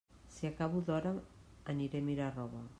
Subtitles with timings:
[0.35, 1.11] Si acabo d'hora,
[1.77, 2.67] aniré a mirar roba.